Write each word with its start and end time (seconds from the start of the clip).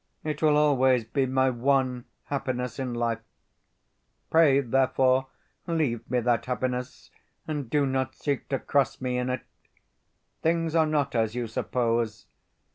It 0.23 0.41
will 0.41 0.57
always 0.57 1.05
be 1.05 1.27
my 1.27 1.51
one 1.51 2.05
happiness 2.23 2.79
in 2.79 2.91
life. 2.95 3.19
Pray, 4.31 4.59
therefore, 4.59 5.27
leave 5.67 6.09
me 6.09 6.21
that 6.21 6.47
happiness, 6.47 7.11
and 7.47 7.69
do 7.69 7.85
not 7.85 8.15
seek 8.15 8.49
to 8.49 8.57
cross 8.57 8.99
me 8.99 9.19
in 9.19 9.29
it. 9.29 9.43
Things 10.41 10.73
are 10.73 10.87
not 10.87 11.13
as 11.13 11.35
you 11.35 11.45
suppose. 11.45 12.25